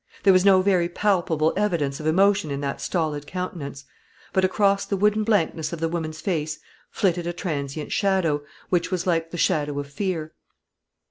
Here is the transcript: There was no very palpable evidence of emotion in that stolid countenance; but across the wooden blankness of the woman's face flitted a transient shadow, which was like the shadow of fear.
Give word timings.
There 0.23 0.33
was 0.33 0.43
no 0.43 0.63
very 0.63 0.89
palpable 0.89 1.53
evidence 1.55 1.99
of 1.99 2.07
emotion 2.07 2.49
in 2.49 2.59
that 2.61 2.81
stolid 2.81 3.27
countenance; 3.27 3.85
but 4.33 4.43
across 4.43 4.83
the 4.83 4.97
wooden 4.97 5.23
blankness 5.23 5.73
of 5.73 5.79
the 5.79 5.87
woman's 5.87 6.21
face 6.21 6.57
flitted 6.89 7.27
a 7.27 7.33
transient 7.33 7.91
shadow, 7.91 8.41
which 8.69 8.89
was 8.89 9.05
like 9.05 9.29
the 9.29 9.37
shadow 9.37 9.77
of 9.79 9.85
fear. 9.93 10.33